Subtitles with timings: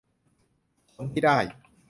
[0.93, 1.37] ผลที่ได้